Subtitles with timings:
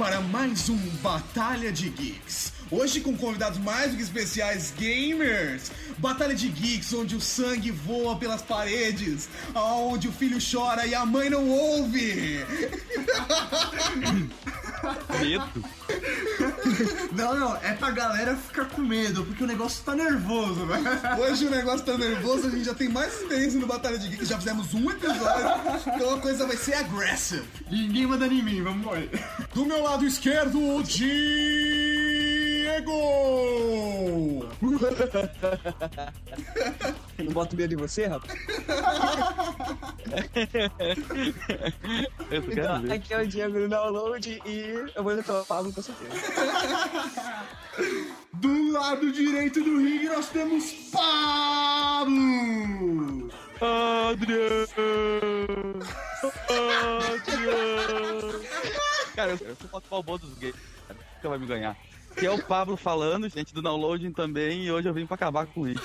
[0.00, 2.54] para mais um Batalha de Geeks.
[2.70, 5.70] Hoje com convidados mais do que especiais gamers.
[5.98, 11.04] Batalha de Geeks, onde o sangue voa pelas paredes, onde o filho chora e a
[11.04, 12.40] mãe não ouve.
[15.20, 15.64] Medo.
[17.12, 20.84] Não, não, é pra galera ficar com medo, porque o negócio tá nervoso, velho.
[21.18, 24.28] Hoje o negócio tá nervoso, a gente já tem mais experiência no Batalha de Geeks,
[24.28, 25.50] já fizemos um episódio,
[25.94, 27.46] então a coisa vai ser aggressive.
[27.70, 29.10] Ninguém manda em mim, vamos morrer.
[29.52, 30.82] Do meu lado esquerdo, o
[32.80, 34.48] Diego!
[37.18, 38.32] Não boto medo em você, rapaz?
[42.30, 42.92] Então, ver.
[42.92, 46.10] aqui é o Diego do Download e eu vou entrar o Pablo com certeza.
[48.34, 52.18] Do lado direito do ringue nós temos Pablo!
[53.60, 54.66] Adriano!
[57.14, 58.40] Adriano!
[59.14, 60.54] Cara, eu sou o futebol dos gays.
[60.88, 60.98] cara.
[61.16, 61.76] Nunca vai me ganhar.
[62.16, 65.46] Que é o Pablo falando, gente do downloading também, e hoje eu vim pra acabar
[65.46, 65.82] com isso.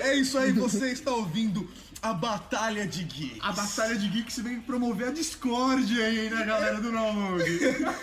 [0.00, 1.68] É isso aí, você está ouvindo
[2.00, 3.38] a Batalha de Geeks.
[3.40, 7.44] A Batalha de Geeks vem promover a Discord aí, né, galera do download?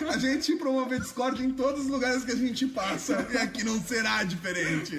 [0.09, 3.79] A gente promove Discord em todos os lugares que a gente passa e aqui não
[3.79, 4.97] será diferente.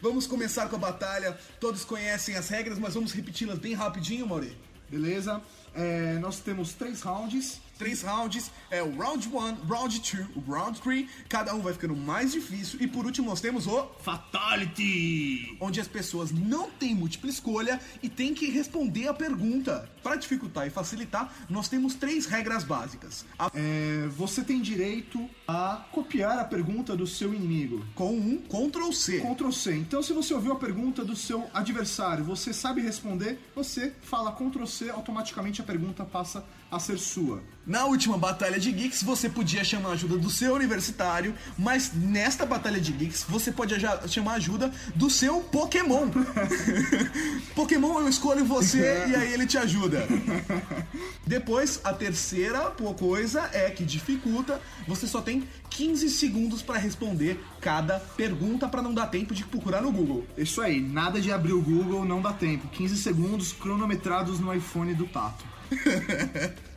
[0.00, 1.36] Vamos começar com a batalha.
[1.58, 4.56] Todos conhecem as regras, mas vamos repeti-las bem rapidinho, Mauri.
[4.88, 5.42] Beleza?
[5.74, 7.60] É, nós temos três rounds.
[7.78, 9.32] Três rounds, é o round 1,
[9.66, 13.40] round 2, o round 3, cada um vai ficando mais difícil e por último nós
[13.40, 15.56] temos o Fatality!
[15.60, 19.88] onde as pessoas não têm múltipla escolha e têm que responder a pergunta.
[20.02, 23.24] Para dificultar e facilitar, nós temos três regras básicas.
[23.38, 27.84] A É, você tem direito a copiar a pergunta do seu inimigo.
[27.94, 29.20] com um Ctrl C.
[29.20, 29.74] Ctrl C.
[29.76, 34.66] Então, se você ouviu a pergunta do seu adversário, você sabe responder, você fala Ctrl
[34.66, 37.42] C, automaticamente a pergunta passa a ser sua.
[37.66, 42.44] Na última batalha de Geeks, você podia chamar a ajuda do seu universitário, mas nesta
[42.44, 43.74] batalha de Geeks, você pode
[44.08, 46.08] chamar a ajuda do seu Pokémon.
[47.54, 50.06] Pokémon, eu escolho você e aí ele te ajuda.
[51.26, 52.60] Depois, a terceira
[52.98, 58.94] coisa é que dificulta, você só tem 15 segundos para responder cada pergunta para não
[58.94, 60.26] dar tempo de procurar no Google.
[60.36, 62.68] Isso aí, nada de abrir o Google, não dá tempo.
[62.68, 65.44] 15 segundos cronometrados no iPhone do Tato.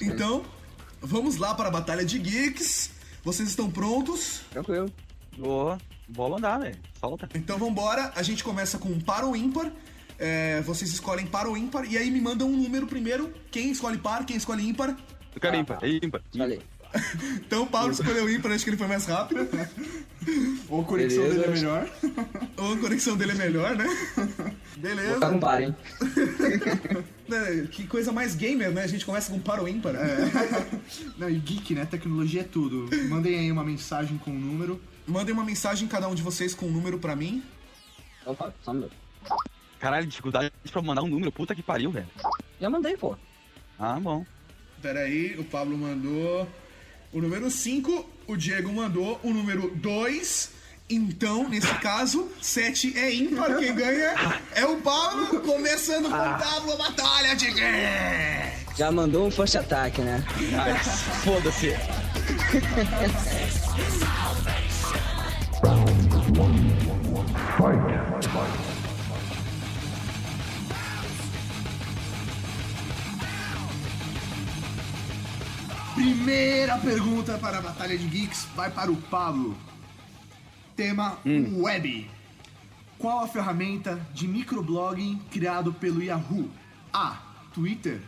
[0.00, 0.44] Então,
[1.04, 2.90] vamos lá para a batalha de Geeks.
[3.22, 4.40] Vocês estão prontos?
[4.50, 4.90] Tranquilo.
[5.38, 5.76] Ô,
[6.08, 6.76] bola andar, velho.
[6.98, 7.28] Solta.
[7.34, 9.70] Então vambora, a gente começa com par ou ímpar.
[10.18, 13.32] É, vocês escolhem par ou ímpar e aí me mandam um número primeiro.
[13.50, 14.96] Quem escolhe par, quem escolhe ímpar.
[15.34, 15.78] Eu quero ímpar.
[15.82, 16.22] É ímpar.
[16.36, 16.60] Falei.
[17.46, 19.46] Então o Paulo escolheu ímpar, acho que ele foi mais rápido.
[20.68, 21.40] Ou a conexão Beleza.
[21.40, 21.88] dele é melhor.
[22.56, 23.84] Ou a conexão dele é melhor, né?
[24.16, 24.26] Vou
[24.78, 25.14] Beleza.
[25.14, 25.76] ficar com par, hein?
[27.30, 28.82] É, Que coisa mais gamer, né?
[28.82, 29.94] A gente começa com par ou ímpar.
[31.18, 31.84] Não, e geek, né?
[31.84, 32.88] Tecnologia é tudo.
[33.08, 34.80] Mandem aí uma mensagem com o número.
[35.06, 37.42] Mandem uma mensagem cada um de vocês com um número pra mim.
[38.22, 38.96] Então, Pablo, só um minuto.
[39.78, 41.30] Caralho, dificuldade pra mandar um número.
[41.30, 42.06] Puta que pariu, velho.
[42.60, 43.14] Já mandei, pô.
[43.78, 44.24] Ah, bom.
[44.80, 46.48] Pera aí, o Pablo mandou
[47.14, 50.50] o número 5, o Diego mandou o número 2.
[50.90, 53.56] Então, nesse caso, 7 é ímpar.
[53.56, 58.52] Quem ganha é o Pablo, começando com o Pablo a batalha de guerra.
[58.76, 60.22] Já mandou um first attack, né?
[61.22, 61.72] Foda-se.
[76.04, 79.56] Primeira pergunta para a Batalha de Geeks vai para o Pablo.
[80.76, 82.10] Tema web.
[82.98, 86.50] Qual a ferramenta de microblogging criado pelo Yahoo?
[86.92, 87.22] A.
[87.54, 88.02] Twitter.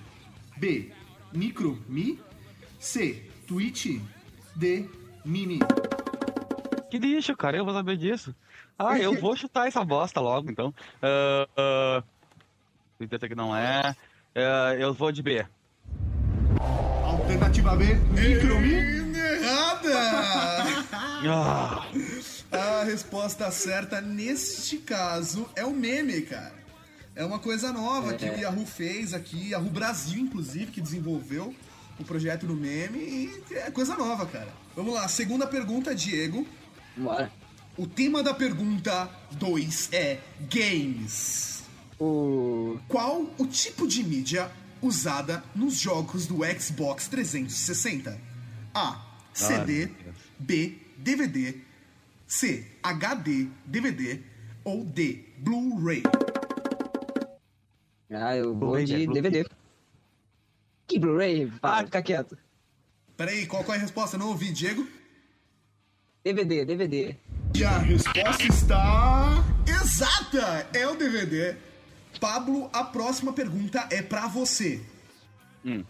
[0.59, 0.93] B.
[1.32, 2.20] MicroMe.
[2.79, 3.31] C.
[3.49, 3.99] Twitch.
[4.55, 4.87] D.
[5.25, 5.61] Mimi.
[6.91, 7.56] Que lixo, cara.
[7.56, 8.37] Eu vou saber disso.
[8.79, 10.75] Ah, eu vou chutar essa bosta logo, então.
[11.00, 12.03] Ah, ah,
[12.99, 13.97] Twitter que não é.
[14.35, 15.47] Ah, eu vou de B.
[17.46, 17.94] Alternativa B.
[18.10, 18.75] MicroMe.
[19.14, 20.87] Errada!
[22.52, 26.54] Ah, A resposta certa neste caso é o meme, cara.
[27.14, 31.54] É uma coisa nova que o Yahoo fez aqui, Yahoo Brasil, inclusive, que desenvolveu
[31.98, 34.48] o projeto do meme e é coisa nova, cara.
[34.76, 36.46] Vamos lá, segunda pergunta, Diego.
[36.96, 37.32] Bora.
[37.76, 40.19] O tema da pergunta 2 é
[40.52, 41.64] games.
[41.98, 42.78] O.
[42.88, 44.50] Qual o tipo de mídia
[44.82, 48.19] usada nos jogos do Xbox 360?
[48.75, 49.02] A.
[49.32, 49.87] CD.
[49.87, 50.17] Deus.
[50.38, 50.78] B.
[50.99, 51.55] DVD.
[52.26, 52.67] C.
[52.82, 53.49] HD.
[53.64, 54.20] DVD.
[54.64, 55.25] Ou D.
[55.38, 56.02] Blu-ray.
[58.11, 59.05] Ah, eu vou Blu-ray, de né?
[59.05, 59.44] Blu- DVD.
[60.87, 61.52] Que Blu-ray?
[61.62, 61.84] Ah.
[61.84, 62.38] fica quieto.
[63.17, 64.17] Peraí, qual, qual é a resposta?
[64.19, 64.87] Não ouvi, Diego?
[66.25, 67.17] DVD, DVD.
[67.55, 69.44] E a resposta está.
[69.67, 70.69] Exata!
[70.75, 71.56] É o DVD.
[72.21, 74.85] Pablo, a próxima pergunta é pra você.
[75.65, 75.85] Hum.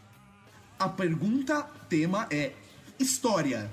[0.79, 2.53] A pergunta tema é
[2.99, 3.71] História.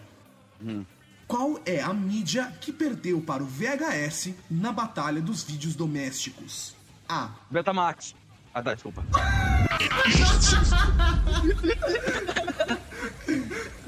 [1.27, 6.75] Qual é a mídia que perdeu para o VHS na Batalha dos Vídeos Domésticos?
[7.07, 7.29] A.
[7.49, 8.15] Betamax.
[8.53, 9.03] Ah, tá, desculpa.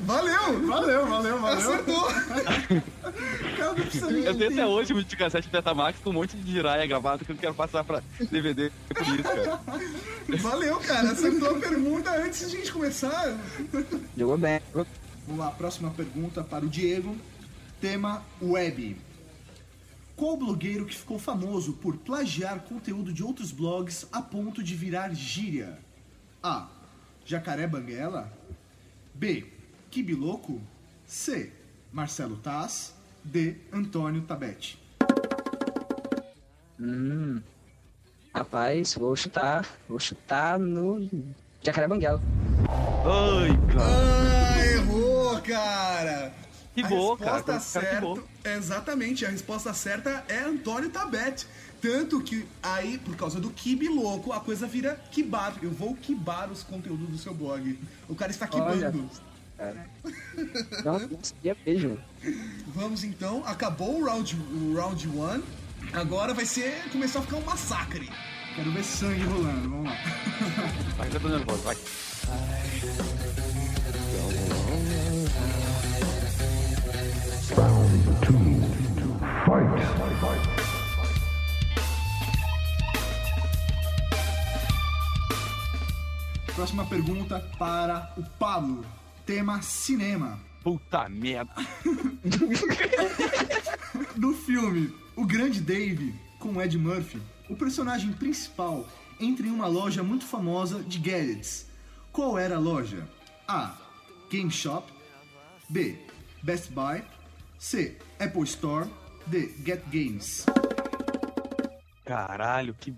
[0.06, 0.68] Valeu!
[0.68, 1.57] Valeu, valeu, valeu.
[1.57, 2.06] Acertou!
[3.57, 3.75] Cara,
[4.25, 7.36] Eu tenho até hoje um videocassete Betamax com um monte de giraia gravado que eu
[7.36, 9.60] quero passar pra DVD por isso, cara.
[10.42, 11.12] Valeu, cara!
[11.12, 13.38] Acertou a pergunta antes de a gente começar.
[14.18, 14.62] Jogou bem.
[14.74, 17.16] Vamos lá, próxima pergunta para o Diego.
[17.81, 18.98] Tema web.
[20.16, 25.13] Qual blogueiro que ficou famoso por plagiar conteúdo de outros blogs a ponto de virar
[25.13, 25.80] gíria?
[26.44, 26.68] A.
[27.25, 28.31] Jacaré Banguela.
[29.13, 29.55] B.
[29.95, 30.59] Kibiloco.
[31.07, 31.53] C.
[31.89, 32.94] Marcelo Taz.
[33.24, 33.56] D.
[33.71, 34.77] Antônio Tabete.
[36.77, 37.42] Hum.
[38.33, 39.65] Rapaz, vou chutar.
[39.88, 41.09] Vou chutar no
[41.63, 42.21] Jacaré Banguela.
[43.06, 44.57] Ai, cara.
[44.57, 46.33] Ah, errou, cara!
[46.74, 47.31] Que A boa, cara.
[47.38, 48.24] resposta Cara, que certa, boa.
[48.44, 51.47] exatamente, a resposta certa é Antônio Tabet.
[51.81, 55.56] Tanto que aí, por causa do Kibe louco, a coisa vira kibar.
[55.62, 57.80] Eu vou kibar os conteúdos do seu blog.
[58.09, 58.94] O cara está Olha.
[59.56, 59.80] Kibando.
[60.84, 61.98] Não, não sabia mesmo.
[62.68, 64.40] Vamos então, acabou o round 1.
[64.40, 65.44] O round one.
[65.94, 66.90] Agora vai ser.
[66.92, 68.10] começar a ficar um massacre.
[68.56, 69.98] Quero ver sangue rolando, vamos lá.
[70.98, 71.75] Vai, eu tô nervoso, vai.
[86.56, 88.86] Próxima pergunta para o Pablo.
[89.25, 90.39] Tema cinema.
[90.63, 91.51] Puta merda.
[94.16, 98.88] Do filme O Grande Dave, com Ed Murphy, o personagem principal
[99.19, 101.68] entra em uma loja muito famosa de gadgets.
[102.12, 103.07] Qual era a loja?
[103.48, 103.75] A.
[104.30, 104.92] Game Shop.
[105.69, 105.98] B.
[106.44, 107.04] Best Buy.
[107.57, 107.98] C.
[108.19, 108.88] Apple Store.
[109.25, 109.51] D.
[109.66, 110.45] Get Games.
[112.06, 112.94] Caralho, que.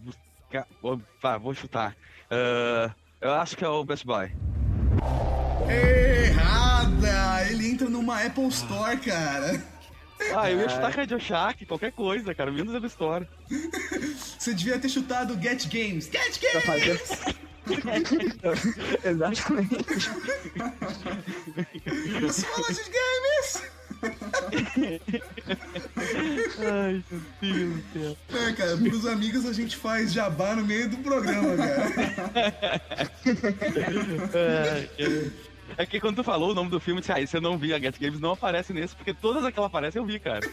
[0.81, 1.95] Opa, vou chutar.
[2.29, 4.31] Ah, eu acho que é o Best Buy.
[7.07, 7.51] Errada!
[7.51, 9.63] Ele entra numa Apple Store, cara.
[10.35, 13.27] Ah, eu ia chutar Radio Shack, qualquer coisa, cara, menos a história.
[14.37, 16.09] Você devia ter chutado Get Games.
[16.11, 17.11] Get Games!
[19.03, 19.75] Exatamente.
[22.25, 23.77] Escola de Games!
[26.59, 28.17] Ai, meu Deus do céu.
[28.29, 32.71] É, cara, pros amigos a gente faz jabá no meio do programa, cara.
[34.33, 35.31] É, é.
[35.75, 37.75] É que quando tu falou o nome do filme, eu disse, ah, você não viu
[37.75, 40.39] a Get Games, não aparece nesse, porque todas as que ela aparece eu vi, cara.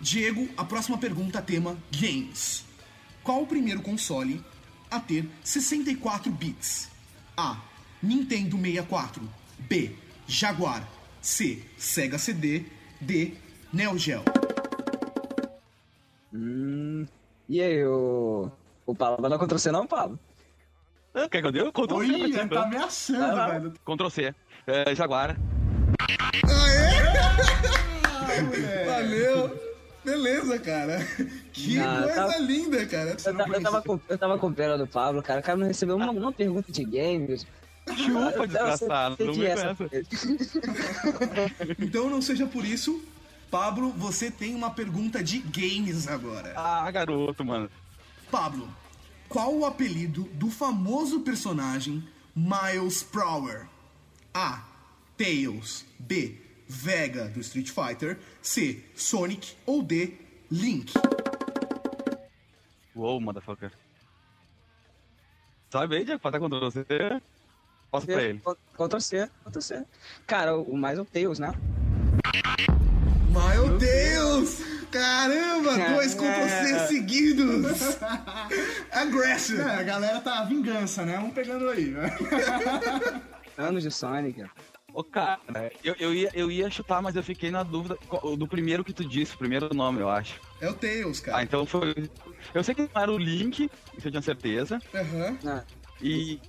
[0.00, 2.64] Diego, a próxima pergunta tema Games.
[3.22, 4.44] Qual o primeiro console
[4.90, 6.88] a ter 64 bits?
[7.36, 7.60] A.
[8.02, 9.22] Nintendo 64.
[9.58, 9.96] B.
[10.26, 10.88] Jaguar.
[11.20, 11.62] C.
[11.76, 12.64] Sega CD.
[13.00, 13.34] D.
[13.72, 14.22] Neo Geo.
[17.48, 18.50] E aí, o.
[18.86, 20.18] O Paulo dar Ctrl C não, Paulo?
[21.30, 21.60] Quer que eu dê?
[21.72, 22.62] Ctrl C, tá então.
[22.62, 23.72] ameaçando, Ah, velho.
[23.84, 24.34] Ctrl C.
[24.66, 25.36] É, Jaguar.
[28.86, 29.66] Valeu!
[30.04, 30.98] Beleza, cara.
[31.52, 33.16] Que Não, coisa tá- linda, cara.
[33.24, 35.40] Eu, eu, tava, com- eu tava com pena do Pablo, cara.
[35.40, 37.46] O cara não recebeu uma, uma pergunta de games.
[37.96, 39.16] Chupa, desgraçado.
[39.24, 39.76] Não me essa.
[41.78, 43.02] Então não seja por isso.
[43.50, 46.52] Pablo, você tem uma pergunta de games agora.
[46.56, 47.70] Ah, garoto, mano.
[48.30, 48.68] Pablo,
[49.28, 53.66] qual o apelido do famoso personagem Miles Prower?
[54.32, 54.64] A.
[55.16, 55.84] Tails.
[55.98, 56.38] B.
[56.68, 58.18] Vega do Street Fighter.
[58.42, 58.82] C.
[58.94, 59.56] Sonic.
[59.64, 60.14] Ou D.
[60.50, 60.92] Link.
[62.94, 63.72] Uou, motherfucker.
[65.70, 66.86] Sabe aí, Diego, pra estar Ctrl C?
[67.90, 68.40] Posso pra ele.
[68.74, 69.84] Ctrl C, Ctrl C.
[70.26, 71.52] Cara, o, mais é o Tails, né?
[73.30, 74.75] Meu Deus!
[74.98, 76.86] Caramba, dois É.
[76.86, 77.98] seguidos!
[78.92, 79.60] Aggressive!
[79.60, 81.18] É, a galera tá vingança, né?
[81.18, 82.16] Um pegando aí, né?
[83.58, 84.44] Anos de Sonic.
[84.92, 85.38] Ô, cara,
[85.84, 87.98] eu, eu, ia, eu ia chutar, mas eu fiquei na dúvida
[88.38, 90.40] do primeiro que tu disse, o primeiro nome, eu acho.
[90.60, 91.42] É o Tails, Ah, cara.
[91.42, 91.94] então foi.
[92.54, 94.78] Eu sei que não era o Link, isso eu tinha certeza.
[94.94, 95.38] Aham.
[95.46, 95.62] Ah,
[96.00, 96.40] E.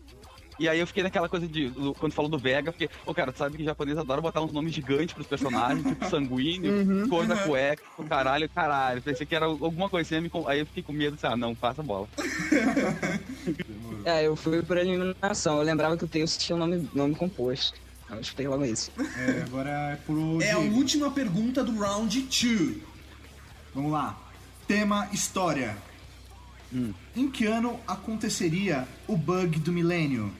[0.59, 1.69] E aí eu fiquei naquela coisa de.
[1.69, 4.41] do- Quando falou do Vega, eu fiquei, ô cara, tu sabe que japonês adora botar
[4.41, 9.01] uns nomes gigantes pros personagens, tipo sanguíneo, cor da cueca, caralho, caralho.
[9.01, 11.81] Pensei que era alguma coisinha, com- aí eu fiquei com medo, disse, ah, não, passa
[11.81, 12.07] a bola.
[14.05, 15.57] É, eu fui por eliminação.
[15.57, 17.77] Eu lembrava que o Tails tinha um nome, nome composto.
[18.09, 18.89] Eu chutei logo isso.
[19.17, 22.77] É, agora é pro É a última pergunta do round 2.
[23.75, 24.17] Vamos lá.
[24.65, 25.77] Tema história.
[27.15, 30.31] Em que ano aconteceria o bug do milênio?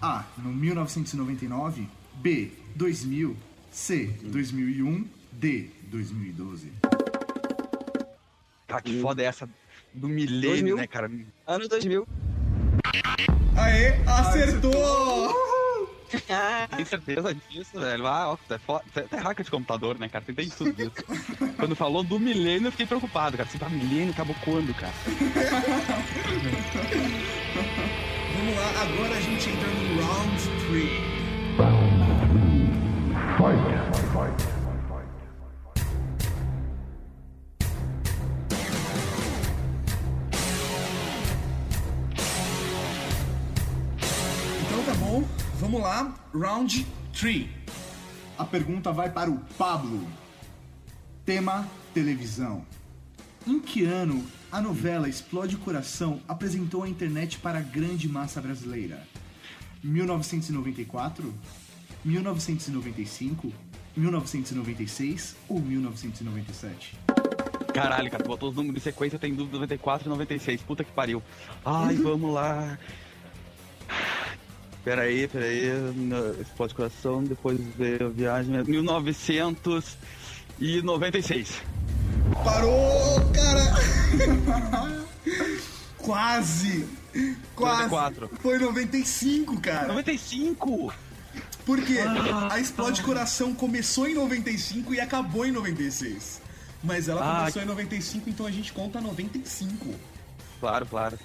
[0.00, 0.24] A.
[0.38, 1.88] No 1999.
[2.14, 2.50] B.
[2.74, 3.36] 2000.
[3.70, 4.06] C.
[4.22, 5.04] 2001.
[5.32, 5.70] D.
[5.90, 6.72] 2012.
[8.66, 9.48] Cara, que foda é essa
[9.94, 10.76] do milênio, 2000.
[10.76, 11.10] né, cara?
[11.46, 12.06] Ano 2000.
[13.56, 15.34] Aê, acertou!
[16.76, 18.06] Tem certeza disso, velho?
[18.06, 20.24] Ah, ó, tá, fo- tá, tá hacker de computador, né, cara?
[20.24, 20.92] Tem, tem tudo isso.
[21.56, 23.48] Quando falou do milênio, eu fiquei preocupado, cara.
[23.48, 24.92] Você tá milênio, acabou quando, cara?
[28.68, 31.16] Agora a gente entra no round 3.
[44.62, 45.24] Então tá bom,
[45.60, 47.46] vamos lá, round 3.
[48.36, 50.04] A pergunta vai para o Pablo.
[51.24, 52.64] Tema televisão.
[53.46, 58.40] Em que ano a novela Explode o Coração apresentou a internet para a grande massa
[58.40, 59.06] brasileira?
[59.82, 61.32] 1994?
[62.04, 63.52] 1995?
[63.96, 66.96] 1996 ou 1997?
[67.72, 70.60] Caralho, cara, tu botou os números de sequência, tem dúvida 94 e 96.
[70.62, 71.22] Puta que pariu.
[71.64, 72.78] Ai, vamos lá.
[74.84, 75.66] Pera aí, pera aí.
[75.94, 78.62] no- Explode coração, depois veio a viagem.
[78.64, 81.60] 1996.
[82.44, 85.06] Parou, cara!
[85.98, 86.86] Quase!
[87.54, 87.82] Quase!
[87.90, 88.30] 94.
[88.40, 89.88] Foi 95, cara.
[89.88, 90.92] 95!
[91.64, 96.40] Porque a Explode Coração começou em 95 e acabou em 96.
[96.84, 99.92] Mas ela Ah, começou em 95, então a gente conta 95.
[100.60, 101.18] Claro, claro.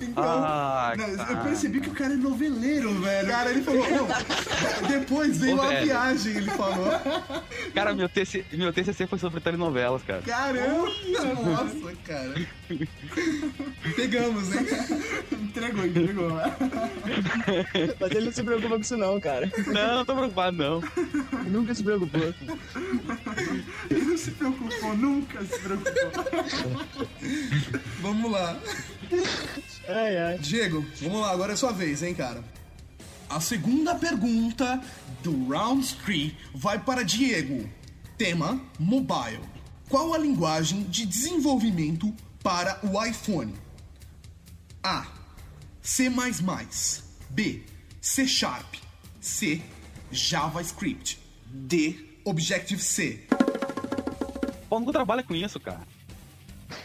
[0.00, 3.28] Então, Ah, Não, eu percebi que o cara é noveleiro, velho.
[3.28, 3.84] cara, ele falou,
[4.88, 5.86] depois veio Ô, a velho.
[5.86, 6.86] viagem, ele falou.
[7.74, 10.22] Cara, meu, TC, meu TCC foi sobre telenovelas, cara.
[10.22, 10.88] Caramba,
[11.42, 12.34] nossa, cara.
[13.96, 14.66] Pegamos, hein?
[15.32, 16.30] Entregou, entregou.
[18.00, 19.50] Mas ele não se preocupa com isso não, cara.
[19.66, 20.82] Não, não tô preocupado, não.
[21.48, 22.34] Nunca se preocupou.
[23.90, 26.84] Ele não se preocupou, nunca se preocupou.
[28.00, 28.43] Vamos lá.
[29.86, 30.38] Ai, ai.
[30.38, 32.42] Diego, vamos lá, agora é sua vez, hein, cara.
[33.28, 34.82] A segunda pergunta
[35.22, 37.68] do Round 3 vai para Diego.
[38.16, 39.40] Tema: Mobile.
[39.88, 43.54] Qual a linguagem de desenvolvimento para o iPhone?
[44.82, 45.06] A.
[45.82, 46.10] C++.
[47.30, 47.62] B.
[48.00, 48.74] C Sharp.
[49.20, 49.60] C.
[50.10, 51.18] JavaScript.
[51.46, 52.18] D.
[52.24, 53.26] Objective-C.
[54.68, 55.86] Pô, nunca trabalha com isso, cara.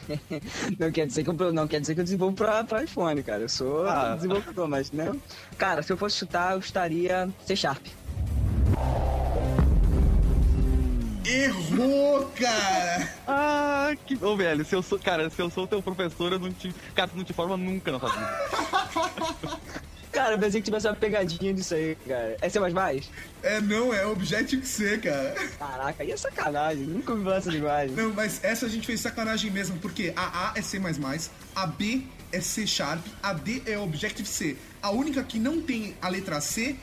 [0.79, 3.41] Não quer dizer que eu, não quer dizer que eu desenvolvo pra, pra iPhone, cara.
[3.43, 4.15] Eu sou Ah.
[4.15, 5.19] desenvolvedor, mas não.
[5.57, 7.85] Cara, se eu fosse chutar, eu estaria C Sharp.
[11.25, 13.07] Errou, cara!
[13.27, 14.17] Ah, que.
[14.23, 14.97] Ô, velho, se eu sou.
[14.97, 16.73] Cara, se eu sou teu professor, eu não te.
[16.95, 19.59] Cara, tu não te forma nunca na tua vida.
[20.19, 22.35] Cara, eu pensei que tivesse uma pegadinha disso aí, cara.
[22.41, 22.59] É C++?
[23.41, 25.33] É, não, é Objective-C, cara.
[25.57, 26.83] Caraca, aí é sacanagem.
[26.83, 27.95] Nunca ouvi falar essa linguagem.
[27.95, 30.77] Não, mas essa a gente fez sacanagem mesmo, porque a A é C++,
[31.55, 32.01] a B
[32.33, 34.57] é C Sharp, a D é Objective-C.
[34.81, 36.75] A única que não tem a letra C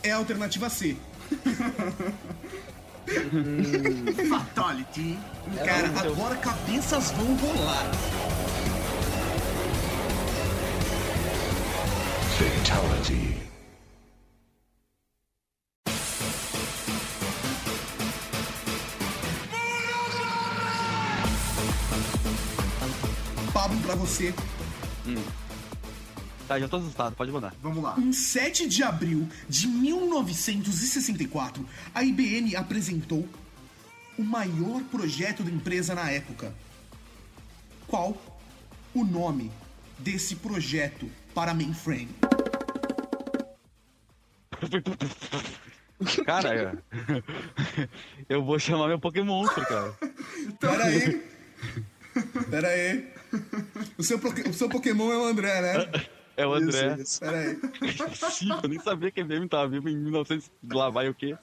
[0.00, 0.96] é a alternativa C.
[4.30, 5.18] Fatality.
[5.64, 7.90] Cara, agora cabeças vão rolar.
[12.66, 13.38] Fatality.
[23.52, 24.34] Pablo, pra você.
[26.48, 27.54] Tá, já tô assustado, pode mandar.
[27.62, 27.94] Vamos lá.
[27.98, 33.28] Em 7 de abril de 1964, a IBM apresentou
[34.18, 36.52] o maior projeto da empresa na época.
[37.86, 38.20] Qual
[38.92, 39.52] o nome
[40.00, 42.08] desse projeto para mainframe?
[46.26, 47.22] Cara, eu-
[48.28, 49.94] eu vou chamar meu Pokémon, cara.
[50.60, 51.22] Pera aí.
[52.50, 53.08] Pera aí.
[53.98, 55.90] O seu, o seu Pokémon é o André, né?
[56.36, 56.96] É o André.
[57.20, 57.58] Pera aí.
[58.30, 60.50] Sim, eu nem sabia que a IBM tava vivo em 1900.
[60.70, 61.36] Lá vai o quê?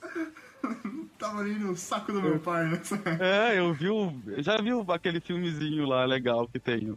[1.18, 2.80] Tava ali no saco do meu pai, né?
[3.20, 4.14] É, eu vi o.
[4.28, 6.96] eu Já vi aquele filmezinho lá legal que tem.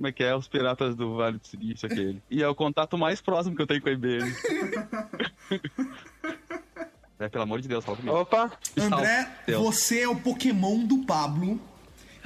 [0.00, 0.34] Como é que é?
[0.34, 2.22] Os piratas do Vale do Silício, aquele.
[2.30, 4.34] E é o contato mais próximo que eu tenho com a IBM.
[7.20, 8.16] é, pelo amor de Deus, fala comigo.
[8.16, 9.62] Opa, André, Deus.
[9.62, 11.60] você é o Pokémon do Pablo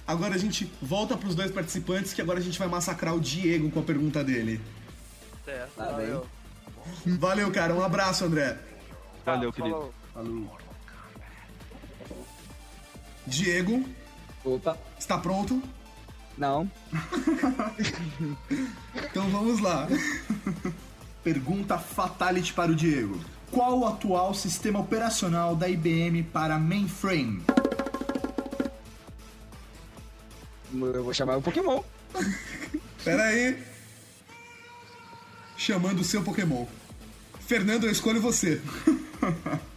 [0.08, 3.20] Agora a gente volta para os dois participantes, que agora a gente vai massacrar o
[3.22, 4.60] Diego com a pergunta dele.
[5.46, 5.94] certo, Tá bem.
[6.08, 6.28] valeu.
[7.06, 7.74] Valeu, cara.
[7.74, 8.58] Um abraço, André.
[9.24, 9.76] Valeu, querido.
[9.76, 9.94] Falou.
[10.14, 10.58] Falou.
[13.28, 13.88] Diego,
[14.44, 15.62] Opa, está pronto?
[16.38, 16.70] não.
[19.12, 19.88] Então vamos lá.
[21.24, 23.20] Pergunta Fatality para o Diego.
[23.52, 27.44] Qual o atual sistema operacional da IBM para mainframe?
[30.74, 31.84] Eu vou chamar o Pokémon.
[33.04, 33.62] Pera aí.
[35.58, 36.66] Chamando o seu Pokémon.
[37.42, 38.62] Fernando, eu escolho você.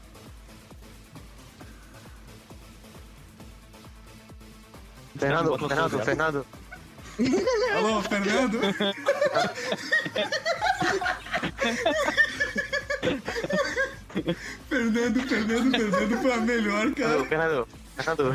[5.19, 6.47] Fernando, Fernando, Fernando.
[7.77, 8.61] Alô, Fernando?
[14.69, 17.25] Fernando, Fernando, Fernando foi a melhor, cara.
[17.25, 18.35] Fernando, Fernando.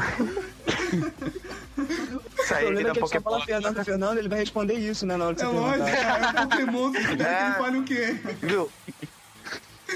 [2.39, 3.23] Isso aí é ele só Pokémon.
[3.23, 5.15] fala Fernando, Fernando, ele vai responder isso, né?
[5.17, 6.01] Na hora de É você lógico, perguntar.
[6.03, 6.39] cara.
[6.41, 8.19] É Pokémon, você ele fale o quê?
[8.41, 8.71] Viu?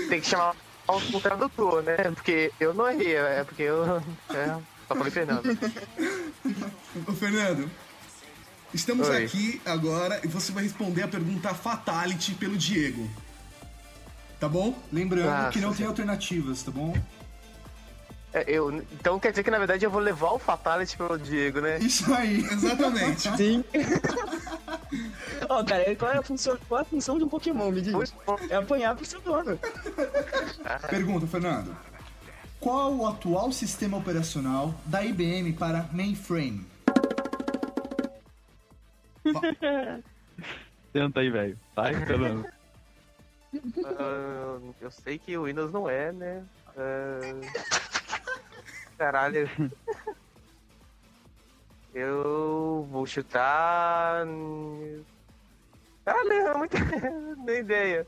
[0.09, 0.55] Tem que chamar
[0.87, 1.95] o tradutor, né?
[2.15, 4.01] Porque eu não errei, é porque eu.
[4.33, 5.45] É, só falei Fernando.
[7.07, 7.69] Ô, Fernando,
[8.73, 9.23] estamos Oi.
[9.23, 13.09] aqui agora e você vai responder a pergunta Fatality pelo Diego.
[14.43, 14.77] Tá bom?
[14.91, 15.85] Lembrando Ah, que não tem sim.
[15.85, 16.93] alternativas, tá bom?
[18.33, 21.61] É, eu, então quer dizer que na verdade eu vou levar o Fatality pelo Diego,
[21.61, 21.77] né?
[21.79, 22.39] Isso aí.
[22.39, 23.21] Exatamente.
[23.37, 23.63] Sim.
[25.47, 28.13] Ó, cara, qual é, a função, qual é a função de um Pokémon, me diz?
[28.49, 29.57] É apanhar pro seu dono.
[30.89, 31.73] Pergunta, Fernando.
[32.59, 36.67] Qual o atual sistema operacional da IBM para mainframe?
[40.91, 41.57] Tenta aí, velho.
[41.73, 42.45] Tá esperando.
[43.85, 46.43] Ah, eu sei que o Windows não é, né?
[46.77, 47.41] Ah,
[48.97, 49.49] caralho.
[51.93, 54.25] Eu vou chutar.
[56.03, 56.75] Caralho, é muito.
[57.45, 58.07] Nem ideia.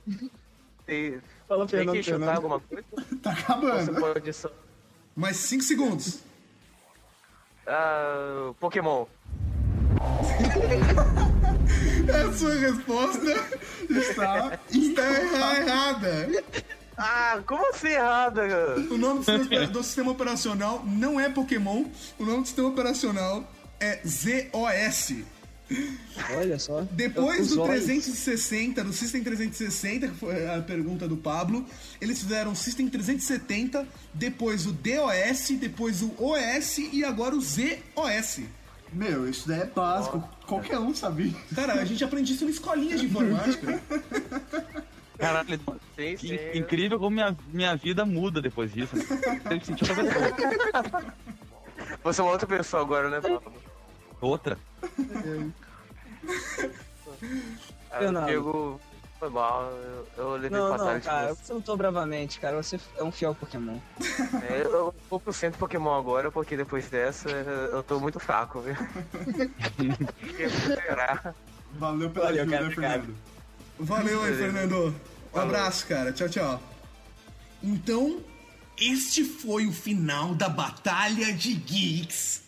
[0.86, 2.36] Tem, Fala tem Fernando, que chutar Fernando.
[2.36, 2.84] alguma coisa?
[3.21, 3.99] Tá Você acabando.
[3.99, 4.51] pode só.
[5.15, 6.23] Mais 5 segundos.
[7.67, 9.05] Ah, Pokémon.
[12.13, 13.45] A sua resposta
[13.89, 16.43] Está está erra- errada.
[16.97, 18.79] Ah, como assim errada, cara?
[18.79, 21.86] O nome do sistema, do sistema operacional não é Pokémon.
[22.17, 25.15] O nome do sistema operacional é ZOS.
[26.38, 26.81] Olha só.
[26.91, 27.86] Depois do olhos.
[27.86, 31.65] 360, do System 360, que foi a pergunta do Pablo,
[31.99, 38.41] eles fizeram o System 370, depois o DOS, depois o OS e agora o ZOS.
[38.93, 40.24] Meu, isso daí é básico.
[40.48, 41.34] Qualquer um sabia.
[41.54, 43.82] Cara, a gente aprende isso na escolinha de informática.
[45.17, 45.60] Caralho,
[46.17, 48.95] que incrível como minha, minha vida muda depois disso.
[48.95, 49.06] Né?
[49.50, 51.13] Eu senti outra pessoa.
[52.04, 53.54] Você é uma outra pessoa agora, né, Pablo?
[54.21, 54.58] Outra.
[57.91, 58.26] Ah, Fernando.
[58.26, 58.82] Diego
[59.25, 62.61] foi mal, eu, eu levei Não, não, cara, você lutou bravamente, cara.
[62.61, 63.79] Você é um fiel Pokémon.
[64.49, 68.75] É, eu vou pro centro Pokémon agora, porque depois dessa eu tô muito fraco, viu?
[71.73, 73.15] Valeu pela Valeu, ajuda, cara, Fernando.
[73.79, 74.95] Valeu aí, Fernando.
[75.33, 76.13] Um abraço, cara.
[76.13, 76.61] Tchau, tchau.
[77.61, 78.21] Então,
[78.79, 82.43] este foi o final da Batalha de Geeks.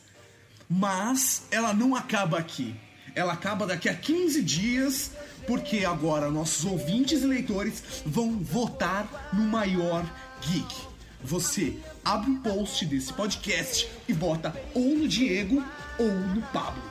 [0.70, 2.76] Mas ela não acaba aqui.
[3.18, 5.12] Ela acaba daqui a 15 dias,
[5.48, 10.06] porque agora nossos ouvintes e leitores vão votar no maior
[10.40, 10.76] geek.
[11.24, 15.66] Você abre o post desse podcast e vota ou no Diego
[15.98, 16.84] ou no Pablo.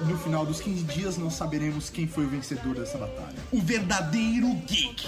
[0.00, 3.36] No final dos 15 dias, nós saberemos quem foi o vencedor dessa batalha.
[3.52, 5.06] O verdadeiro geek.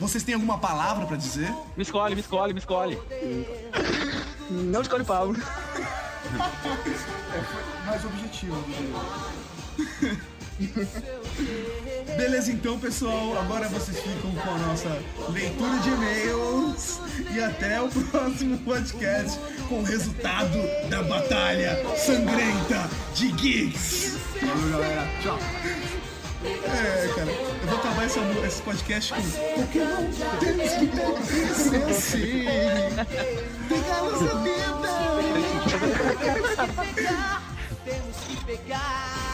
[0.00, 1.54] Vocês têm alguma palavra pra dizer?
[1.76, 2.98] Me escolhe, me escolhe, me escolhe.
[4.50, 5.36] Não escolhe o Pablo.
[7.86, 8.56] Mais objetivo.
[12.16, 13.38] Beleza, então, pessoal.
[13.38, 14.88] Agora vocês ficam com a nossa
[15.30, 17.00] leitura de e-mails.
[17.32, 24.16] E até o próximo podcast com o resultado da batalha sangrenta de geeks.
[24.40, 25.08] Valeu, galera.
[25.22, 25.38] Tchau.
[26.44, 30.10] É, cara, eu vou acabar essa, esse podcast com Pokémon.
[30.40, 32.44] Temos que pegar sim.
[33.68, 35.45] Pegar nossa vida.
[38.46, 39.25] Temos que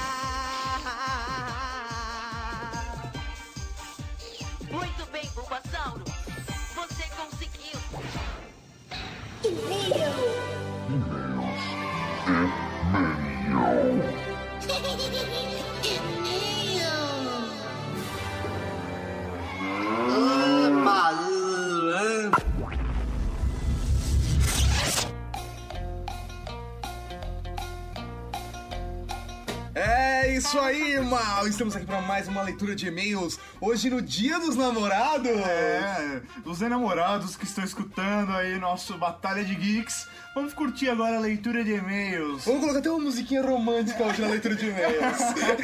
[30.52, 31.48] isso aí, mal.
[31.48, 33.38] Estamos aqui para mais uma leitura de e-mails.
[33.58, 35.26] Hoje no Dia dos Namorados.
[35.26, 41.20] É, os enamorados que estão escutando aí nosso Batalha de Geeks, vamos curtir agora a
[41.20, 42.44] leitura de e-mails.
[42.44, 45.18] Vamos colocar até uma musiquinha romântica hoje na leitura de e-mails.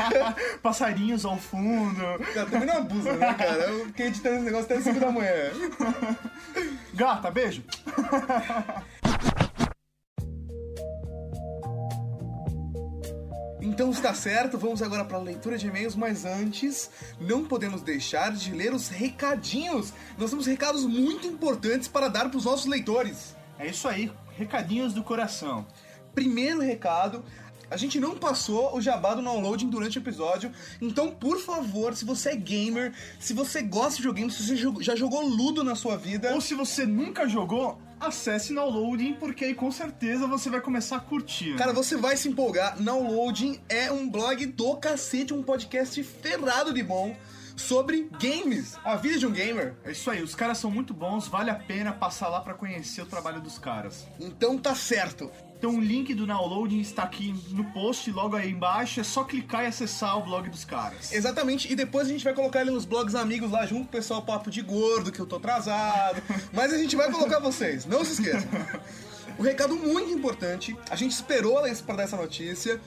[0.63, 2.01] Passarinhos ao fundo.
[2.33, 3.65] Cara, também não abusa, né, cara?
[3.65, 5.51] Eu fiquei editando esse negócio até as 5 da manhã.
[6.95, 7.63] Gata, beijo.
[13.69, 18.33] Então está certo, vamos agora para a leitura de e-mails, mas antes não podemos deixar
[18.33, 19.93] de ler os recadinhos.
[20.17, 23.37] Nós temos recados muito importantes para dar para os nossos leitores.
[23.59, 25.67] É isso aí, recadinhos do coração.
[26.15, 27.23] Primeiro recado,
[27.71, 30.51] a gente não passou o jabá do downloading durante o episódio,
[30.81, 34.97] então por favor, se você é gamer, se você gosta de videogame, se você já
[34.97, 39.71] jogou Ludo na sua vida, Ou se você nunca jogou, acesse Downloading, porque aí com
[39.71, 41.55] certeza você vai começar a curtir.
[41.57, 42.77] Cara, você vai se empolgar.
[42.81, 47.17] Downloading é um blog do cacete, um podcast ferrado de bom
[47.57, 49.75] sobre games, a vida de um gamer.
[49.85, 53.03] É isso aí, os caras são muito bons, vale a pena passar lá pra conhecer
[53.03, 54.07] o trabalho dos caras.
[54.21, 55.31] Então tá certo.
[55.59, 59.65] Então o link do downloading está aqui no post, logo aí embaixo, é só clicar
[59.65, 61.13] e acessar o blog dos caras.
[61.13, 63.91] Exatamente, e depois a gente vai colocar ele nos blogs amigos lá junto com o
[63.91, 66.23] pessoal Papo de Gordo, que eu tô atrasado.
[66.55, 68.49] Mas a gente vai colocar vocês, não se esqueçam.
[69.37, 72.81] O recado muito importante, a gente esperou para dar essa notícia.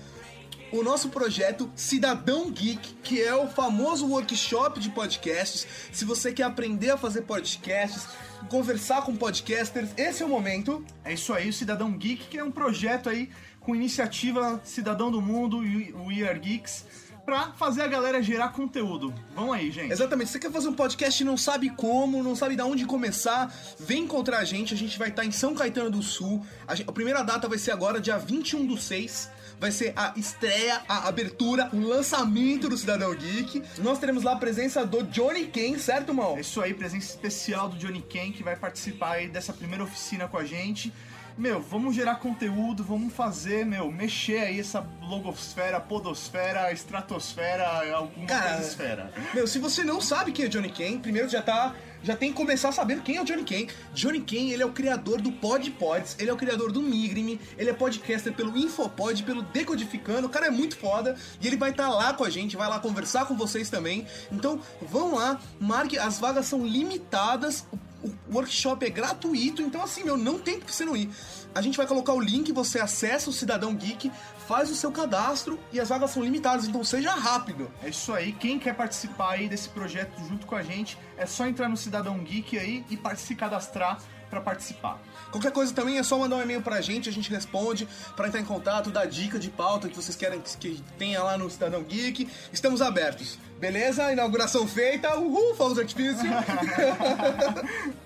[0.72, 5.68] O nosso projeto Cidadão Geek, que é o famoso workshop de podcasts.
[5.92, 8.08] Se você quer aprender a fazer podcasts,
[8.50, 10.84] conversar com podcasters, esse é o momento.
[11.04, 15.22] É isso aí, o Cidadão Geek, que é um projeto aí com iniciativa Cidadão do
[15.22, 16.86] Mundo e o We Are Geeks
[17.24, 19.14] pra fazer a galera gerar conteúdo.
[19.36, 19.92] Vamos aí, gente.
[19.92, 23.54] Exatamente, você quer fazer um podcast e não sabe como, não sabe de onde começar,
[23.80, 26.44] vem encontrar a gente, a gente vai estar em São Caetano do Sul.
[26.68, 29.30] A, gente- a primeira data vai ser agora, dia 21 do 6.
[29.62, 33.62] Vai ser a estreia, a abertura, o lançamento do Cidadão Geek.
[33.78, 36.36] Nós teremos lá a presença do Johnny Ken, certo, mal?
[36.36, 40.28] É isso aí, presença especial do Johnny Ken, que vai participar aí dessa primeira oficina
[40.28, 40.92] com a gente.
[41.38, 48.54] Meu, vamos gerar conteúdo, vamos fazer, meu, mexer aí essa logosfera, podosfera, estratosfera, alguma Cara,
[48.54, 49.14] coisa esfera.
[49.34, 51.74] Meu, se você não sabe quem é Johnny Ken, primeiro já tá.
[52.04, 53.68] Já tem que começar sabendo quem é o Johnny Ken.
[53.94, 57.40] Johnny Ken, ele é o criador do Pod Pods, ele é o criador do Migrime,
[57.58, 61.70] ele é podcaster pelo Infopod, pelo Decodificando, o cara é muito foda e ele vai
[61.70, 64.08] estar lá com a gente, vai lá conversar com vocês também.
[64.32, 70.04] Então, vão lá, marque, as vagas são limitadas, o, o workshop é gratuito, então assim,
[70.04, 71.10] meu, não tem que você não ir.
[71.54, 74.12] A gente vai colocar o link, você acessa o Cidadão Geek,
[74.48, 77.72] faz o seu cadastro e as vagas são limitadas, então seja rápido.
[77.84, 81.46] É isso aí, quem quer participar aí desse projeto junto com a gente, é só
[81.46, 84.00] entrar no Cidadão Geek aí e se cadastrar
[84.32, 85.00] pra participar.
[85.30, 88.42] Qualquer coisa também é só mandar um e-mail pra gente, a gente responde pra entrar
[88.42, 91.84] em contato, dar dica de pauta que vocês querem que- que tenha lá no Cidadão
[91.84, 92.28] Geek.
[92.52, 93.38] Estamos abertos.
[93.60, 94.12] Beleza?
[94.12, 95.16] Inauguração feita.
[95.20, 96.26] Uhul, fogos de artifício.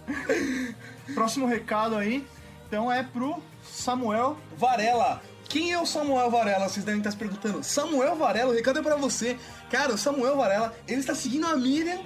[1.13, 2.25] Próximo recado aí,
[2.67, 4.37] então é pro Samuel.
[4.57, 5.21] Varela.
[5.47, 6.67] Quem é o Samuel Varela?
[6.67, 7.63] Vocês devem estar se perguntando.
[7.63, 9.37] Samuel Varela, o recado é pra você.
[9.69, 11.99] Cara, o Samuel Varela, ele está seguindo a Miriam,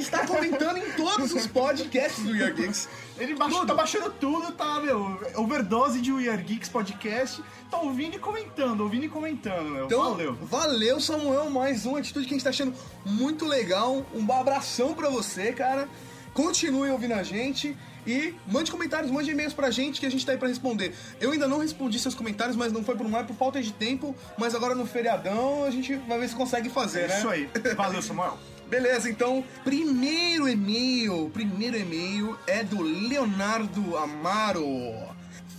[0.00, 2.88] que está comentando em todos os podcasts do Year Geeks.
[3.18, 5.20] Ele baixou, tá baixando tudo, tá, meu?
[5.36, 7.42] Overdose de We Are Geeks podcast.
[7.70, 9.84] Tá ouvindo e comentando, ouvindo e comentando, meu.
[9.84, 10.34] Então, Valeu.
[10.40, 11.50] valeu, Samuel.
[11.50, 14.06] Mais uma atitude que a gente tá achando muito legal.
[14.14, 15.86] Um abração pra você, cara.
[16.32, 17.76] Continue ouvindo a gente.
[18.06, 20.94] E mande comentários, mande e-mails pra gente que a gente tá aí pra responder.
[21.20, 24.16] Eu ainda não respondi seus comentários, mas não foi por mais por falta de tempo.
[24.38, 27.16] Mas agora no feriadão a gente vai ver se consegue fazer, né?
[27.16, 27.50] É Isso aí.
[27.76, 28.38] Valeu, Samuel.
[28.70, 34.64] Beleza, então, primeiro e-mail, primeiro e-mail é do Leonardo Amaro.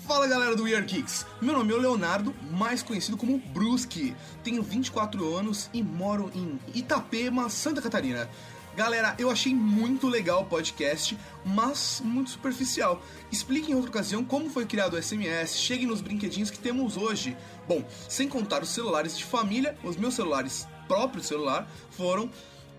[0.07, 4.15] Fala galera do Weird Geeks, meu nome é Leonardo, mais conhecido como Brusque.
[4.45, 8.29] Tenho 24 anos e moro em Itapema, Santa Catarina.
[8.77, 13.03] Galera, eu achei muito legal o podcast, mas muito superficial.
[13.29, 17.35] Explique em outra ocasião como foi criado o SMS, chegue nos brinquedinhos que temos hoje.
[17.67, 22.29] Bom, sem contar os celulares de família, os meus celulares, próprio celular, foram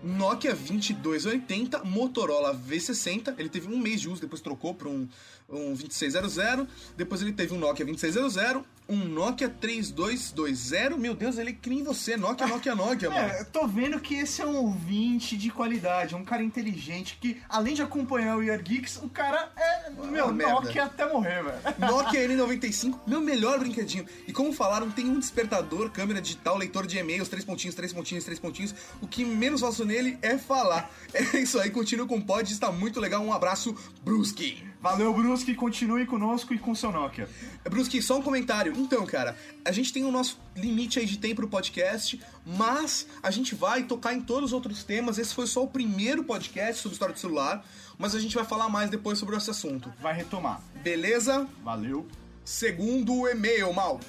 [0.03, 3.35] Nokia 2280, Motorola V60.
[3.37, 5.07] Ele teve um mês de uso, depois trocou para um,
[5.55, 6.67] um 2600.
[6.95, 10.99] Depois ele teve um Nokia 2600, um Nokia 3220.
[10.99, 13.33] Meu Deus, ele é que nem você, Nokia, Nokia, Nokia, mano.
[13.33, 17.41] É, eu tô vendo que esse é um ouvinte de qualidade, um cara inteligente que,
[17.47, 20.53] além de acompanhar o We Are Geeks, o cara é, meu, merda.
[20.53, 21.57] Nokia até morrer, velho.
[21.79, 24.05] Nokia N95, meu melhor brinquedinho.
[24.27, 28.25] E como falaram, tem um despertador, câmera digital, leitor de e-mails, três pontinhos, três pontinhos,
[28.25, 28.75] três pontinhos.
[29.01, 30.89] O que menos faço nele é falar.
[31.33, 33.23] É isso aí, continua com o pod, está muito legal.
[33.23, 34.72] Um abraço, Brusque.
[34.83, 37.29] Valeu, Brusque, continue conosco e com seu Nokia.
[37.63, 38.73] Brusque, só um comentário.
[38.75, 43.31] Então, cara, a gente tem o nosso limite aí de tempo pro podcast, mas a
[43.31, 45.17] gente vai tocar em todos os outros temas.
[45.17, 47.65] Esse foi só o primeiro podcast sobre história do celular,
[47.97, 49.89] mas a gente vai falar mais depois sobre esse assunto.
[50.01, 50.59] Vai retomar.
[50.83, 51.47] Beleza?
[51.63, 52.05] Valeu.
[52.43, 54.01] Segundo e-mail, Mal.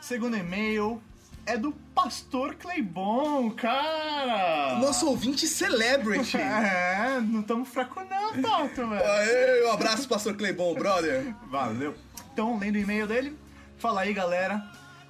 [0.00, 1.02] Segundo e-mail
[1.44, 4.78] é do Pastor Cleibon, cara!
[4.78, 6.38] Nosso ouvinte celebrity.
[6.42, 9.04] É, não estamos fracos não, Tato, velho.
[9.04, 11.34] Aê, um abraço, pastor Cleibon, brother.
[11.48, 11.94] Valeu.
[12.32, 13.36] Então, lendo o e-mail dele,
[13.76, 14.62] fala aí, galera.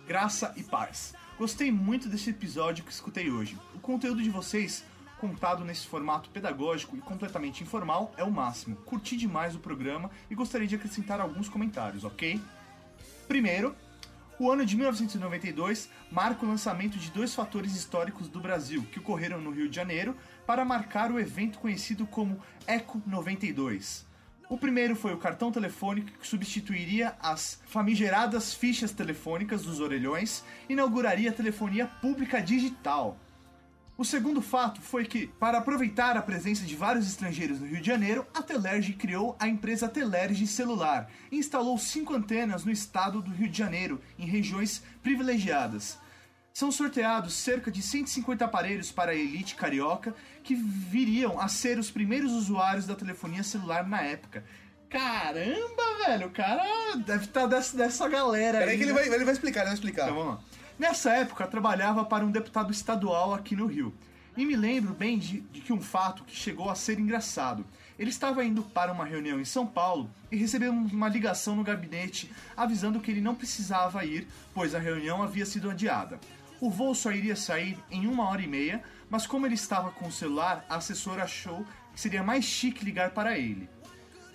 [0.07, 1.15] Graça e paz.
[1.39, 3.57] Gostei muito desse episódio que escutei hoje.
[3.75, 4.85] O conteúdo de vocês,
[5.21, 8.77] contado nesse formato pedagógico e completamente informal, é o máximo.
[8.77, 12.41] Curti demais o programa e gostaria de acrescentar alguns comentários, ok?
[13.29, 13.75] Primeiro,
[14.39, 19.41] o ano de 1992 marca o lançamento de dois fatores históricos do Brasil que ocorreram
[19.41, 24.07] no Rio de Janeiro para marcar o evento conhecido como Eco 92.
[24.49, 30.75] O primeiro foi o cartão telefônico que substituiria as famigeradas fichas telefônicas dos orelhões e
[30.75, 33.17] inauguraria a telefonia pública digital.
[33.97, 37.87] O segundo fato foi que, para aproveitar a presença de vários estrangeiros no Rio de
[37.87, 43.31] Janeiro, a Telerge criou a empresa Telerge Celular e instalou cinco antenas no estado do
[43.31, 45.99] Rio de Janeiro, em regiões privilegiadas.
[46.53, 51.91] São sorteados cerca de 150 aparelhos para a elite carioca que viriam a ser os
[51.91, 54.45] primeiros usuários da telefonia celular na época.
[54.91, 56.63] Caramba, velho, o cara
[57.07, 58.77] deve estar dessa, dessa galera Peraí aí.
[58.77, 58.99] que ele né?
[58.99, 60.03] vai, ele vai explicar, ele vai explicar.
[60.05, 60.41] Então vamos lá.
[60.79, 63.95] Nessa época, trabalhava para um deputado estadual aqui no Rio.
[64.37, 67.65] E me lembro bem de, de que um fato que chegou a ser engraçado.
[67.99, 72.31] Ele estava indo para uma reunião em São Paulo e recebeu uma ligação no gabinete
[72.57, 76.19] avisando que ele não precisava ir, pois a reunião havia sido adiada.
[76.63, 80.07] O voo só iria sair em uma hora e meia, mas como ele estava com
[80.07, 83.69] o celular, a assessora achou que seria mais chique ligar para ele.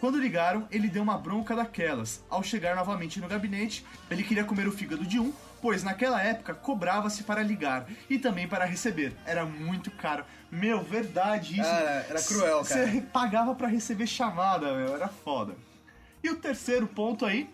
[0.02, 2.22] Quando ligaram, ele deu uma bronca daquelas.
[2.30, 6.54] Ao chegar novamente no gabinete, ele queria comer o fígado de um, pois naquela época
[6.54, 9.16] cobrava-se para ligar e também para receber.
[9.26, 10.26] Era muito caro.
[10.52, 11.70] Meu, verdade isso.
[11.70, 12.88] Era- era cruel, cara.
[12.92, 15.56] Você pagava para receber chamada, meu, era foda.
[16.22, 17.50] E o terceiro ponto aí,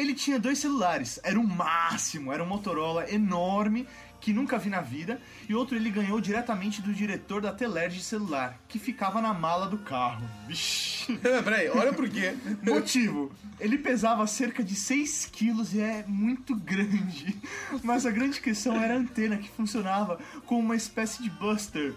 [0.00, 3.86] ele tinha dois celulares, era o máximo, era um Motorola enorme
[4.20, 8.60] que nunca vi na vida, e outro ele ganhou diretamente do diretor da Telerge celular,
[8.68, 10.28] que ficava na mala do carro.
[10.46, 11.16] Vixe.
[11.44, 12.34] Peraí, olha por quê.
[12.62, 17.34] Motivo: ele pesava cerca de 6 quilos e é muito grande.
[17.82, 21.94] Mas a grande questão era a antena que funcionava como uma espécie de buster.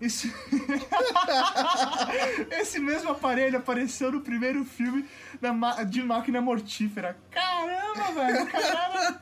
[0.00, 0.30] Esse...
[2.50, 5.04] Esse mesmo aparelho apareceu no primeiro filme
[5.54, 7.16] ma- de máquina mortífera.
[7.30, 9.20] Caramba, velho, o cara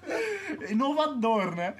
[0.58, 1.74] era inovador, né?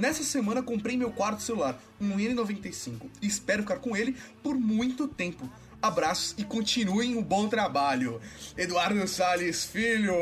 [0.00, 5.06] Nessa semana comprei meu quarto celular, um N95, e espero ficar com ele por muito
[5.06, 5.46] tempo.
[5.82, 8.18] Abraços e continuem o bom trabalho.
[8.56, 10.14] Eduardo Salles Filho.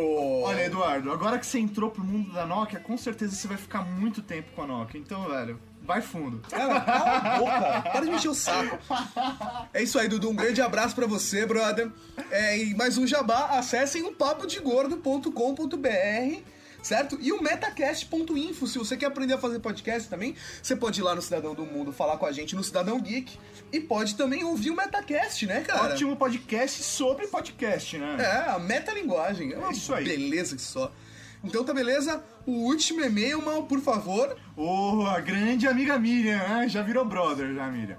[0.42, 3.84] Olha, Eduardo, agora que você entrou pro mundo da Nokia, com certeza você vai ficar
[3.84, 5.00] muito tempo com a Nokia.
[5.00, 6.40] Então, velho, vai fundo.
[6.50, 7.82] Cara, cala a boca.
[7.92, 8.76] Para de mexer o saco.
[9.72, 10.30] É isso aí, Dudu.
[10.30, 11.88] Um grande abraço pra você, brother.
[12.32, 16.57] É, e mais um jabá, acessem o papodegordo.com.br
[16.88, 17.18] certo?
[17.20, 21.14] E o metacast.info, se você quer aprender a fazer podcast também, você pode ir lá
[21.14, 23.38] no Cidadão do Mundo falar com a gente no Cidadão Geek
[23.70, 25.92] e pode também ouvir o Metacast, né, cara?
[25.92, 28.16] Ótimo podcast sobre podcast, né?
[28.18, 29.52] É, a metalinguagem.
[29.52, 30.02] É uma isso aí.
[30.02, 30.90] beleza que só.
[31.44, 32.24] Então tá beleza?
[32.46, 34.34] O último e-mail, mal, por favor.
[34.56, 36.68] Oh, a grande amiga Miriam, né?
[36.70, 37.98] Já virou brother, já, Miriam.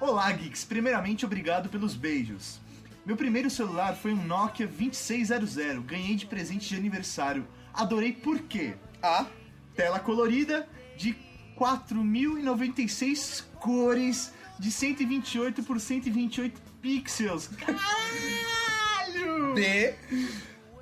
[0.00, 0.64] Olá, Geeks.
[0.64, 2.58] Primeiramente, obrigado pelos beijos.
[3.04, 5.84] Meu primeiro celular foi um Nokia 2600.
[5.84, 7.46] Ganhei de presente de aniversário.
[7.74, 8.74] Adorei por quê?
[9.02, 9.26] A.
[9.74, 11.16] Tela colorida de
[11.58, 17.48] 4.096 cores de 128 por 128 pixels.
[17.48, 19.54] Caralho!
[19.54, 19.94] B.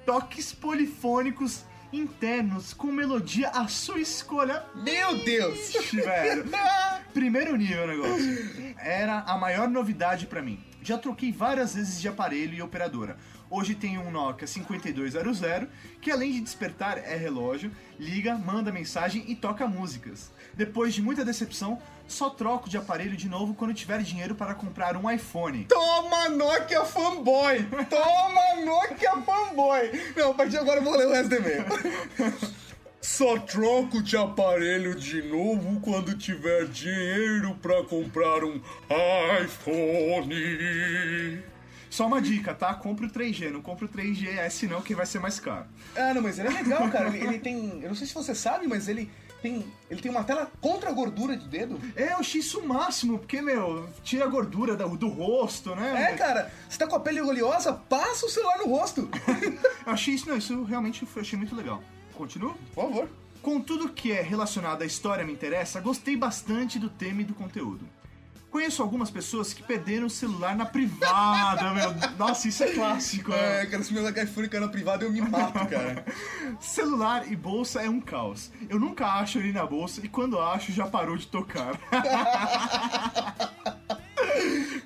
[0.04, 4.64] Toques polifônicos internos com melodia à sua escolha.
[4.74, 5.72] Meu Deus!
[5.92, 6.44] Velho.
[7.12, 8.74] Primeiro nível o negócio.
[8.78, 10.62] Era a maior novidade pra mim.
[10.82, 13.16] Já troquei várias vezes de aparelho e operadora.
[13.50, 15.68] Hoje tenho um Nokia 5200,
[16.00, 20.30] que além de despertar é relógio, liga, manda mensagem e toca músicas.
[20.54, 24.96] Depois de muita decepção, só troco de aparelho de novo quando tiver dinheiro para comprar
[24.96, 25.64] um iPhone.
[25.64, 27.66] Toma Nokia fanboy!
[27.90, 29.90] Toma Nokia fanboy!
[30.16, 31.64] Não, a partir de agora eu vou ler o resto do e-mail.
[33.02, 38.60] Só troco de aparelho de novo quando tiver dinheiro pra comprar um
[39.42, 40.30] iPhone.
[41.90, 42.72] Só uma dica, tá?
[42.72, 45.66] Compre o 3G, não compre o 3GS não, que vai ser mais caro.
[45.96, 47.08] Ah, não, mas ele é legal, cara.
[47.08, 47.80] Ele, ele tem.
[47.82, 49.10] Eu não sei se você sabe, mas ele
[49.42, 49.66] tem.
[49.90, 51.80] Ele tem uma tela contra a gordura de dedo.
[51.96, 56.12] É, eu achei isso o máximo, porque, meu, tira a gordura do, do rosto, né?
[56.12, 59.10] É, cara, você tá com a pele oleosa, passa o celular no rosto.
[59.84, 61.82] Eu achei isso, não, isso realmente foi, achei muito legal.
[62.14, 62.54] Continuo?
[62.74, 63.08] Por favor.
[63.42, 67.34] Com tudo que é relacionado à história me interessa, gostei bastante do tema e do
[67.34, 67.88] conteúdo.
[68.50, 71.94] Conheço algumas pessoas que perderam o celular na privada, meu.
[72.18, 73.66] Nossa, isso é clássico, É, né?
[73.66, 76.04] cara, se meu iPhone ficar na privada, eu me mato, cara.
[76.60, 78.50] Celular e bolsa é um caos.
[78.68, 81.78] Eu nunca acho ele na bolsa e quando acho já parou de tocar.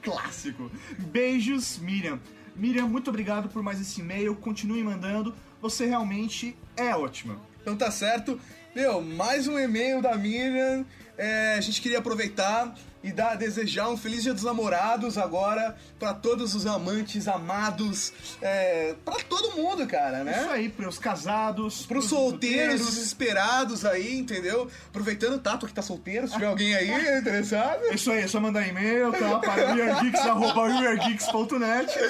[0.02, 0.70] Clássico.
[0.98, 2.20] Beijos, Miriam.
[2.54, 4.34] Miriam, muito obrigado por mais esse e-mail.
[4.36, 5.34] Continue mandando.
[5.60, 7.38] Você realmente é ótima.
[7.62, 8.38] Então tá certo.
[8.74, 10.84] Meu, mais um e-mail da Miriam.
[11.16, 12.74] É, a gente queria aproveitar
[13.04, 18.94] e dar, desejar um feliz dia dos namorados agora pra todos os amantes, amados, é,
[19.04, 20.40] pra todo mundo, cara, né?
[20.40, 24.70] Isso aí, pros casados, Pros solteiros desesperados aí, entendeu?
[24.88, 27.84] Aproveitando o Tato que tá solteiro, se tiver alguém aí interessado.
[27.92, 29.38] Isso aí, é só mandar e-mail, tá?
[29.38, 29.74] Para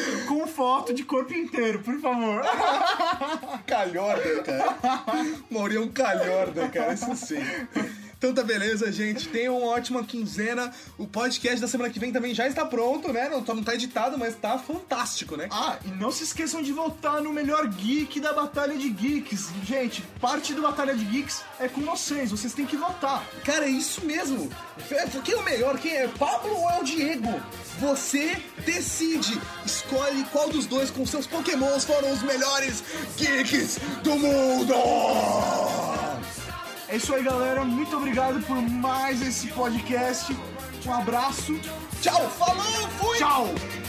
[0.29, 2.43] com foto de corpo inteiro, por favor.
[3.67, 4.77] Calhorda, cara.
[5.51, 7.43] Mauri é um calhorda, cara, isso sim.
[8.25, 9.29] Então tá beleza, gente.
[9.29, 10.73] Tenham uma ótima quinzena.
[10.97, 13.29] O podcast da semana que vem também já está pronto, né?
[13.29, 15.47] Não, não tá editado, mas tá fantástico, né?
[15.51, 19.51] Ah, e não se esqueçam de votar no melhor geek da Batalha de Geeks.
[19.63, 23.23] Gente, parte do Batalha de Geeks é com vocês, vocês têm que votar.
[23.45, 24.49] Cara, é isso mesmo.
[24.91, 25.79] É, Quem é o melhor?
[25.79, 26.09] Quem é?
[26.09, 27.43] Pablo ou é o Diego?
[27.79, 29.39] Você decide.
[29.67, 32.83] Escolhe qual dos dois com seus pokémons foram os melhores
[33.19, 34.75] geeks do mundo.
[36.89, 37.65] É isso aí, galera.
[37.65, 40.37] Muito obrigado por mais esse podcast.
[40.87, 41.59] Um abraço.
[42.01, 43.17] Tchau, falou, fui!
[43.19, 43.84] Tchau!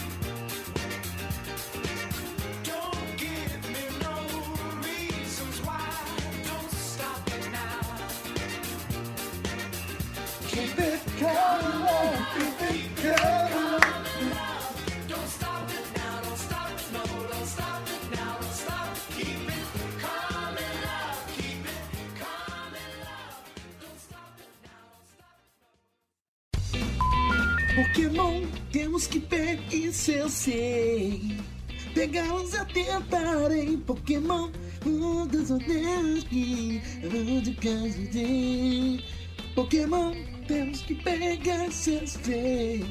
[32.05, 33.77] Pegá-los eu tentarei.
[33.77, 34.51] Pokémon,
[34.85, 37.41] um dos odeios que eu
[38.11, 39.03] de.
[39.55, 40.13] Pokémon,
[40.47, 42.85] temos que pegar isso eu sei.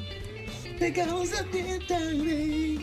[0.80, 2.80] Pegá-los eu tentarei.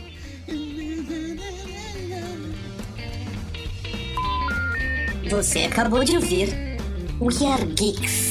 [5.29, 6.47] Você acabou de ouvir
[7.19, 8.30] We Are Geeks.